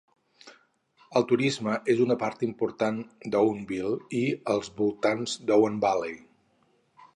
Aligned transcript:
El 1.19 1.25
turisme 1.31 1.75
és 1.93 2.01
una 2.05 2.17
part 2.23 2.41
important 2.47 2.97
d'Huonville 3.35 3.93
i 4.23 4.25
els 4.57 4.73
voltants 4.83 5.39
d'Huon 5.51 5.81
Valley. 5.87 6.19